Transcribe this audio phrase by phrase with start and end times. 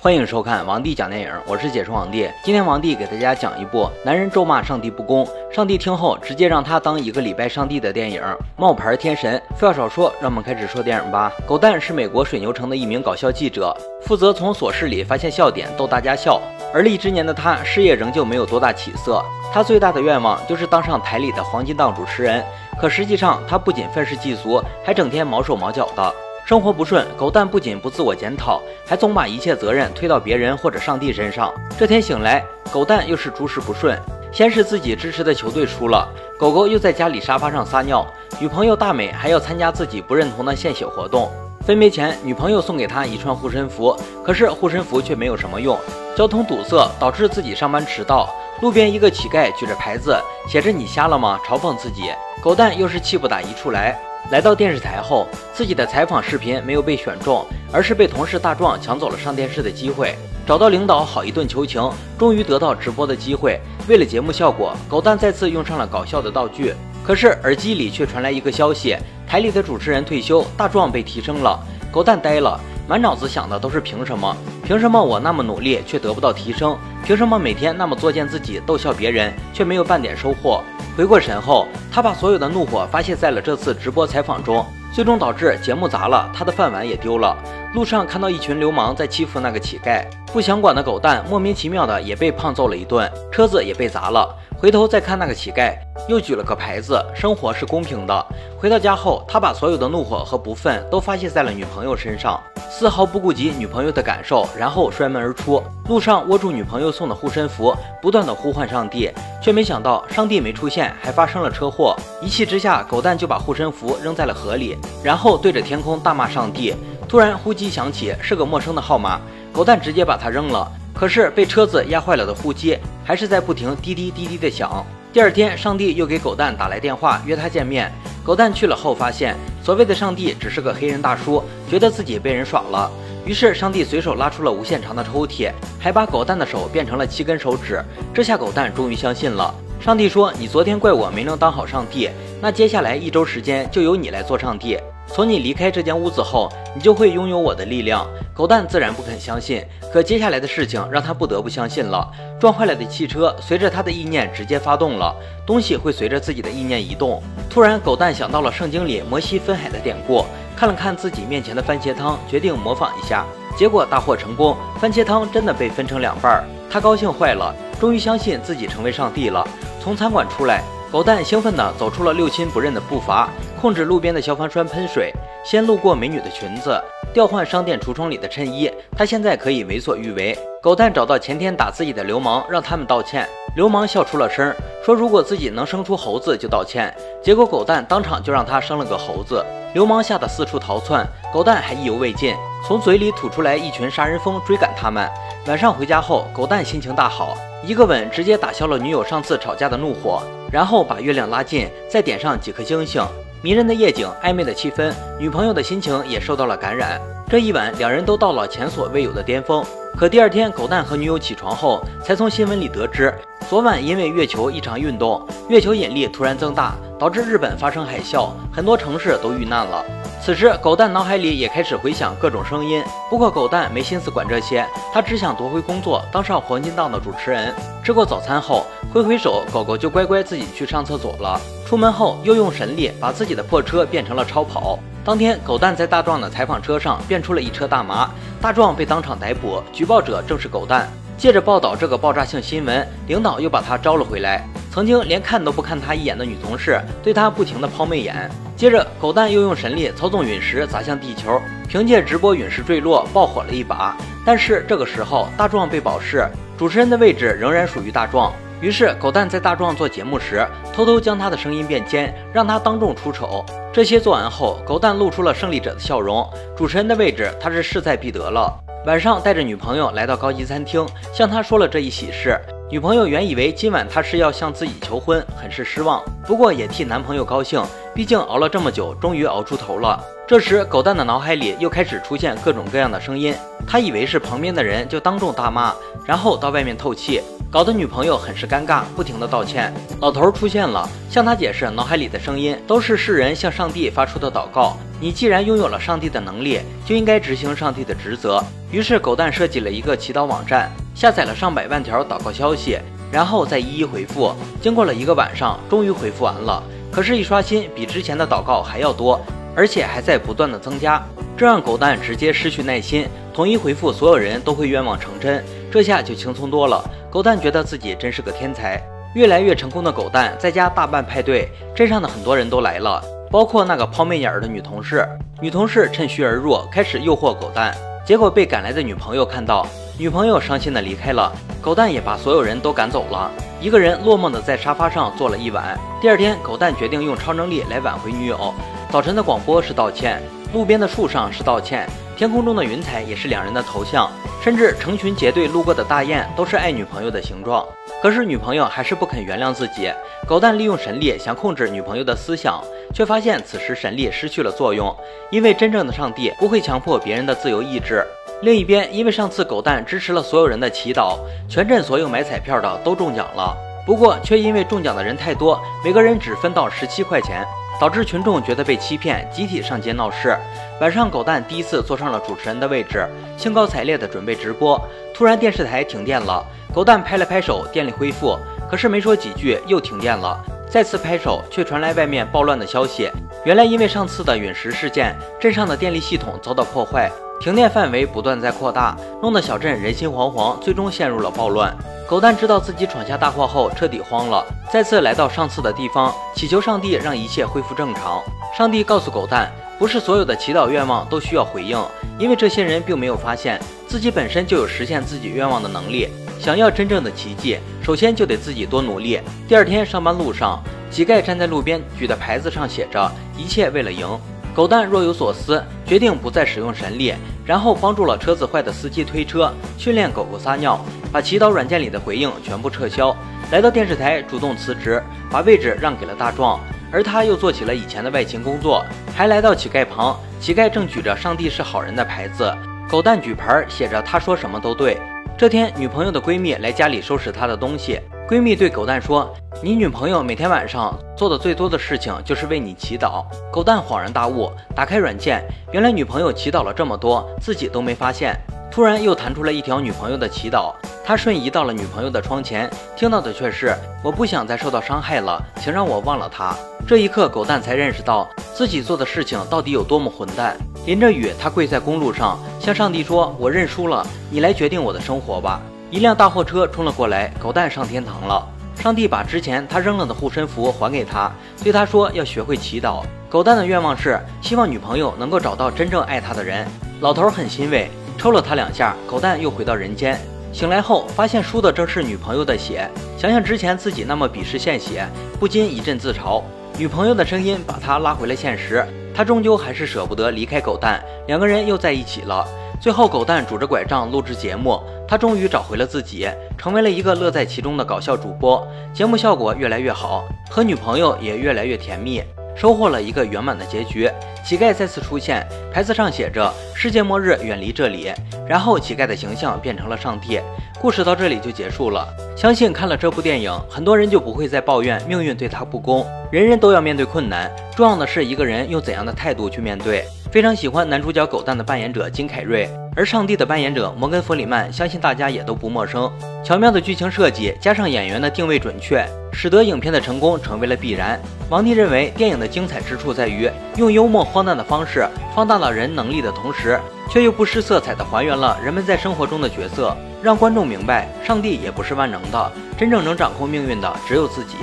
[0.00, 2.30] 欢迎收看王帝讲电影，我是解说王帝。
[2.44, 8.22] 今天王帝给大家讲一部男人咒骂上帝不公，上帝听后直接让他当一个礼拜上帝的电影
[8.56, 9.36] 《冒牌天神》。
[9.56, 11.32] 废话少说，让我们开始说电影吧。
[11.44, 16.40] 狗蛋是美国水牛城的一名搞笑记者，负责从琐事里发现笑点，逗大家笑。
[16.72, 19.20] 而立之年的他，事业仍旧没有多大起色。
[19.52, 22.44] 他最大的愿望就是当上台里的黄金档主持人。
[22.80, 26.14] 可实际上，他不仅愤世嫉俗，还整天毛手毛脚的。
[26.48, 31.52] 生活不顺，狗蛋不仅不自我检讨，还总把一切责任推到别人或者上帝身上。
[31.78, 34.00] 这天醒来，狗蛋又是诸事不顺。
[34.32, 38.06] 先是自己支持的球队输了，狗狗又在家里沙发上撒尿，
[38.40, 41.30] 女朋友大美还要参加自己不认同的献血活动。
[41.66, 45.78] 分别前，女朋友送给他一串护身符，可是护身符却没有什么用。
[46.16, 48.26] 交通堵塞导致自己上班迟到，
[48.62, 50.18] 路边一个乞丐举着牌子，
[50.48, 52.04] 写着“你瞎了吗”，嘲讽自己。
[52.40, 54.00] 狗蛋又是气不打一处来。
[54.30, 60.14] 来到电视台后，自己的采访视频没有被选中，而是被同事大壮抢走了上电视的机会。
[60.46, 63.60] 找到领导好一顿求情，终于得到直播的机会。
[63.86, 66.74] 为了节目效果，狗蛋再次用上了搞笑的道具。
[67.02, 71.58] 可是耳机里却传来一个消息：台里的主持人退休，大壮被提升了。
[71.90, 74.36] 狗蛋呆了，满脑子想的都是凭什么？
[74.62, 76.76] 凭什么我那么努力却得不到提升？
[77.08, 80.62] 凭什么每天那么作践自己，逗笑别人，却没有半点收获？
[80.94, 87.34] 回过神后，他把所有的怒火发泄在了这次直播采访中，最终导致节目砸了，他的饭碗也丢了。
[87.72, 94.28] 路上看到一群流氓在欺负那个乞丐，不想管的狗蛋莫名其妙的也被胖揍了一顿，车子也被砸了。
[94.60, 95.78] 回头再看那个乞丐，
[96.08, 98.26] 又举了个牌子：“生活是公平的。”
[98.58, 105.62] 回到家后，他把所有的怒火和不忿都发泄在了女朋友身上，丝毫不顾及女朋友的感受，然后摔门而出。
[105.88, 111.94] 路上握住女朋友送的护身符，不断的呼唤上帝，却没想到上帝没出现，还发生了车祸。
[112.20, 116.74] 一气之下，狗蛋就把护身符扔在了河里，然后对着天空大骂上帝。
[117.08, 119.20] 突然呼机响起，是个陌生的号码，
[119.52, 120.68] 狗蛋直接把它扔了。
[120.98, 124.84] 可是被车子压坏了的呼机还是在不停滴滴滴滴的响。
[125.12, 127.90] 第二天，上帝又给狗蛋打来电话，约他见面。
[128.24, 132.90] 狗蛋去了后，发现所谓的上帝只是个黑人大叔，觉得自己被人耍了。
[133.24, 137.80] 于是，上帝随手拉出了无限长的抽屉，还把狗蛋的手变成了七根手指。
[138.12, 139.54] 这下狗蛋终于相信了。
[139.80, 142.10] 上帝说：“你昨天怪我没能当好上帝，
[142.42, 144.76] 那接下来一周时间就由你来做上帝。”
[145.08, 148.06] 从你离开这间屋子后，你就会拥有我的力量。
[148.32, 152.08] 狗蛋自然不肯相信，可接下来的事情让他不得不相信了。
[152.38, 155.12] 撞坏了的汽车随着他的意念直接发动了，
[155.44, 157.20] 东西会随着自己的意念移动。
[157.50, 160.24] 突然，狗蛋想到了圣经里摩西分海的典故，
[160.54, 163.26] 看了看自己面前的番茄汤，决定模仿一下。
[163.56, 166.44] 结果大获成功，番茄汤真的被分成两半。
[166.70, 169.44] 他高兴坏了，终于相信自己成为上帝了。
[169.80, 170.62] 从餐馆出来。
[170.90, 173.28] 狗蛋兴奋地走出了六亲不认的步伐，
[173.60, 175.12] 控制路边的消防栓喷水，
[175.44, 176.82] 先路过美女的裙子，
[177.12, 178.72] 调换商店橱窗里的衬衣。
[178.96, 180.36] 他现在可以为所欲为。
[180.62, 183.28] 狗蛋找到前天打自己的流氓，让他们道歉。
[183.54, 184.50] 流氓笑出了声，
[184.82, 186.94] 说如果自己能生出猴子就道歉。
[187.22, 189.44] 结果狗蛋当场就让他生了个猴子。
[189.74, 192.34] 流氓吓得四处逃窜，狗蛋还意犹未尽，
[192.66, 195.08] 从嘴里吐出来一群杀人蜂追赶他们。
[195.46, 200.22] 晚上回家后，狗蛋心情大好，一个吻直接打消了女友上次吵架的怒火。
[200.50, 203.02] 然后把月亮拉近，再点上几颗星星，
[203.42, 207.00] 迷人的夜景，暧昧的气氛，女朋友的心情也受到了感染。
[207.28, 209.62] 这一晚，两人都到了前所未有的巅峰。
[209.96, 213.12] 可第二天，狗蛋和女友起床后，才从新闻里得知，
[213.48, 219.84] 昨晚因为月球异常运动，月球引力突然增大，导致日本发生海啸，很多城市都遇难了。
[220.28, 222.84] 此时，狗蛋脑海里也开始回想各种声音。
[223.08, 224.62] 不过，狗蛋没心思管这些，
[224.92, 227.54] 他只想夺回工作，当上黄金档的主持人。
[227.82, 231.40] 吃过早餐后，挥挥手，狗狗就乖乖自己去上厕所了。
[231.66, 234.78] 出门后，又用神力把自己的破车变成了超跑。
[235.02, 240.90] 当天，狗蛋在大壮的采访车上变出了一车大麻，大壮被当场逮捕，举报者正是狗蛋。
[241.16, 244.46] 借着报道这个爆炸性新闻，领导又把他招了回来。
[244.70, 248.30] 曾经连看都不看他一眼的女同事，对他不停的抛媚眼。
[248.58, 253.96] 接着，狗蛋又用神力操纵陨石砸向地球，凭借直播陨石坠落爆火了一把。
[254.26, 256.26] 但是这个时候，大壮被保释，
[256.58, 258.32] 主持人的位置仍然属于大壮。
[258.60, 260.44] 于是，狗蛋在大壮做节目时，
[260.74, 263.46] 偷偷将他的声音变尖，让他当众出丑。
[263.72, 266.28] 这些做完后，狗蛋露出了胜利者的笑容。
[266.56, 268.52] 主持人的位置，他是势在必得了。
[268.86, 270.84] 晚上，带着女朋友来到高级餐厅，
[271.14, 272.36] 向他说了这一喜事。
[272.70, 276.04] 女朋友原以为今晚他是要向自己求婚，很是失望。
[276.26, 277.62] 不过也替男朋友高兴，
[277.94, 279.98] 毕竟熬了这么久，终于熬出头了。
[280.26, 283.34] 这时，狗蛋的脑海里又开始出现各种各样的声音，
[283.66, 285.74] 他以为是旁边的人，就当众大骂，
[286.04, 287.22] 然后到外面透气。
[287.50, 289.72] 搞得女朋友很是尴尬，不停的道歉。
[290.02, 294.76] 老头出现了，向他解释，脑海里的声音都是世人向上帝发出的祷告。
[295.00, 298.44] 你既然拥有了上帝的能力，就应该执行上帝的职责。
[298.70, 302.76] 于是狗蛋设计了一个祈祷网站，下载了上百万条祷告消息，
[303.12, 304.34] 然后再一一回复。
[304.60, 306.60] 经过了一个晚上，终于回复完了。
[306.90, 309.20] 可是，一刷新，比之前的祷告还要多，
[309.54, 311.00] 而且还在不断的增加，
[311.36, 316.84] 这让狗蛋直接失去耐心，统一回复所有人都会愿望成真，这下就轻松多了。
[317.08, 318.82] 狗蛋觉得自己真是个天才，
[319.14, 323.00] 越来越成功的狗蛋在家大办派对，镇上的很多人都来了，
[323.30, 325.08] 包括那个抛媚眼儿的女同事。
[325.40, 327.72] 女同事趁虚而入，开始诱惑狗蛋，
[328.04, 329.64] 结果被赶来的女朋友看到，
[330.00, 333.28] 女朋友伤心的离开了，狗蛋也把所有人都赶走了。
[333.60, 335.76] 一个人落寞的在沙发上坐了一晚。
[336.00, 338.54] 第二天，狗蛋决定用超能力来挽回女友。
[338.92, 340.22] 早晨的广播是道歉，
[340.54, 341.84] 路边的树上是道歉，
[342.16, 344.08] 天空中的云彩也是两人的头像，
[344.40, 347.66] 甚至成群结队路过的大雁都是爱女朋友的形状。
[348.00, 349.90] 可是女朋友还是不肯原谅自己。
[350.28, 352.62] 狗蛋利用神力想控制女朋友的思想，
[352.94, 354.96] 却发现此时神力失去了作用，
[355.32, 358.06] 因为真正的上帝不会强迫别人的自由意志。
[358.40, 361.18] 另一边，因为上次狗蛋支持了所有人的祈祷，
[361.48, 363.56] 全镇所有买彩票的都中奖了。
[363.84, 367.44] 不过，却因为中奖的人太多，每个人只分到十七块钱，
[367.80, 370.38] 导致群众觉得被欺骗，集体上街闹事。
[370.80, 374.80] 晚上，狗蛋第一次坐上了主持人的位置，兴高采烈地准备直播。
[375.12, 378.38] 突然，电视台停电了，狗蛋拍了拍手，电力恢复。
[378.70, 380.38] 可是没说几句，又停电了。
[380.70, 383.10] 再次拍手，却传来外面暴乱的消息。
[383.48, 387.10] 原来，因为上次的陨石事件，镇上的电力系统遭到破坏。
[387.40, 391.74] 停电范围不断在扩大，弄得小镇人心惶惶，最终陷入了暴乱。
[392.06, 398.22] 狗蛋知道自己闯下大祸后，彻底慌了，再次来到上次的地方，祈求上帝让一切恢复正常。
[398.54, 401.82] 上帝告诉狗蛋，不是所有的祈祷愿望都需要回应，
[402.18, 406.06] 因为这些人并没有发现自己本身就有实现自己愿望的能力。
[406.38, 409.18] 想要真正的奇迹，首先就得自己多努力。
[409.48, 414.06] 第二天上班路上，乞丐站在路边，举的牌子上写着“一切为了赢”。
[414.54, 417.14] 狗蛋若有所思，决定不再使用神力，
[417.44, 423.16] 然后帮助了车子坏的司机推车，训练狗狗撒尿，把祈祷软件里的回应全部撤销。
[423.52, 425.00] 来到电视台，主动辞职，
[425.30, 426.58] 把位置让给了大壮，
[426.90, 432.52] 而他又做起了以前的外勤工作，还来到乞丐旁，乞丐正举着“上帝是好人”的牌子，
[432.90, 434.98] 狗蛋举牌写着“他说什么都对”。
[435.38, 438.00] 这天，女朋友的闺蜜来家里收拾她的东西。
[438.28, 448.38] 闺蜜对狗蛋说：“你女朋友每天晚上做的最多的事情就是为你祈祷。”狗蛋恍然大悟，打开软件，原来女朋友祈祷了这么多，自己都没发现。
[448.70, 450.72] 突然又弹出了一条女朋友的祈祷，
[451.04, 453.74] 他瞬移到了女朋友的窗前，听到的却是
[454.04, 456.54] ：“我不想再受到伤害了，请让我忘了他。”
[456.86, 460.56] 这一刻，狗蛋才认识到自己做的事情到底有多么混蛋。
[460.86, 465.60] 淋着雨，他跪在公路上，向上帝说：“我认输了，你来决定我的生活吧。”
[465.90, 468.46] 一辆大货车冲了过来，狗蛋上天堂了。
[468.80, 471.30] 上帝把之前他扔了的护身符还给他，
[471.62, 476.66] 对他说：“要学会祈祷。”狗蛋的愿望是希望女朋友能够找到真正爱他的人。
[477.00, 480.18] 老头很欣慰，抽了他两下，狗蛋又回到人间。
[480.52, 482.88] 醒来后，发现输的正是女朋友的血。
[483.18, 485.06] 想想之前自己那么鄙视献血，
[485.38, 486.42] 不禁一阵自嘲。
[486.78, 488.86] 女朋友的声音把他拉回了现实。
[489.14, 492.46] 他终究还是舍不得离开狗蛋，两个人又在一起了。
[492.80, 496.28] 最后，狗蛋拄着拐杖录制节目，他终于找回了自己，
[496.58, 498.64] 成为了一个乐在其中的搞笑主播。
[498.92, 502.22] 节目效果越来越好，和女朋友也越来越甜蜜，
[502.54, 504.10] 收获了一个圆满的结局。
[504.44, 508.12] 乞丐再次出现，牌子上写着“世界末日，远离这里”。
[508.46, 510.40] 然后，乞丐的形象变成了上帝。
[510.78, 512.06] 故事到这里就结束了。
[512.38, 516.06] 相信看了这部电影，很多人就不会再抱怨命运对他不公。
[516.30, 520.04] 人人都要面对困难，重要的是一个人用怎样的态度去面对。
[520.30, 526.08] 非常喜欢男主角狗蛋的扮演者金凯瑞，而上帝的扮演者摩根弗里曼，相信大家也都不陌生。
[526.44, 531.20] 巧妙的剧情设计加上演员的定位准确，使得影片的成功成为了必然。
[531.48, 536.78] 王帝认为，电影的精彩之处在于用幽默荒诞的方式放大了人能力的同时，
[537.10, 539.96] 却又不失色彩的还原了人们在生活中的角色。
[540.22, 544.56] 让观众明白，上帝也不是万能的，真正能掌控命运的只有自己。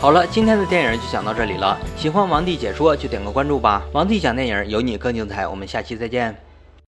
[0.00, 1.78] 好了，今天的电影就讲到这里了。
[1.96, 3.82] 喜欢王帝解说就点个关注吧。
[3.92, 5.46] 王帝讲电影，有你更精彩。
[5.46, 6.45] 我们下期再见。